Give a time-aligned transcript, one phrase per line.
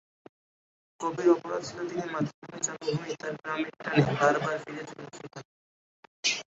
[0.99, 5.49] কবির অপরাধ ছিল তিনি মাতৃভূমি-জন্মভূমি তার গ্রামের টানে বার বার ফিরে যেতেন সেখানে।